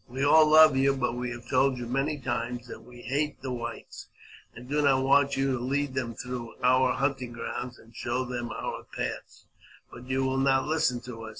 We 0.07 0.23
all 0.25 0.47
love 0.49 0.75
you, 0.75 0.95
but 0.97 1.15
we 1.15 1.29
have 1.29 1.47
told 1.47 1.77
you 1.77 1.85
many 1.85 2.17
times 2.17 2.65
that 2.67 2.81
we 2.83 3.03
hate 3.03 3.39
the 3.43 3.51
whites, 3.53 4.07
and 4.55 4.67
do 4.67 4.81
not 4.81 5.03
want 5.03 5.37
you 5.37 5.51
to 5.55 5.59
lead 5.63 5.93
them 5.93 6.15
through 6.15 6.55
our 6.63 6.93
hunting 6.93 7.33
grounds, 7.33 7.77
and 7.77 7.95
show 7.95 8.25
them 8.25 8.49
our 8.49 8.83
paths; 8.97 9.45
but 9.91 10.07
you 10.07 10.23
will 10.23 10.39
not 10.39 10.65
listen 10.65 11.01
to 11.01 11.25
us. 11.25 11.29